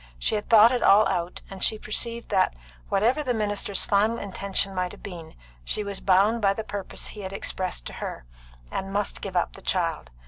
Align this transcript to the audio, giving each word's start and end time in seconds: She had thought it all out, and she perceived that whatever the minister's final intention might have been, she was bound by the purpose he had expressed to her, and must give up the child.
She 0.17 0.33
had 0.33 0.49
thought 0.49 0.71
it 0.71 0.81
all 0.81 1.07
out, 1.07 1.41
and 1.47 1.63
she 1.63 1.77
perceived 1.77 2.29
that 2.29 2.55
whatever 2.89 3.21
the 3.21 3.35
minister's 3.35 3.85
final 3.85 4.17
intention 4.17 4.73
might 4.73 4.93
have 4.93 5.03
been, 5.03 5.35
she 5.63 5.83
was 5.83 5.99
bound 5.99 6.41
by 6.41 6.55
the 6.55 6.63
purpose 6.63 7.09
he 7.09 7.21
had 7.21 7.33
expressed 7.33 7.85
to 7.85 7.93
her, 7.93 8.25
and 8.71 8.91
must 8.91 9.21
give 9.21 9.37
up 9.37 9.53
the 9.53 9.61
child. 9.61 10.09